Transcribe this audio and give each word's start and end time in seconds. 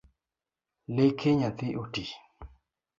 Leke 0.95 1.29
nyathi 1.37 1.67
oti? 1.85 2.05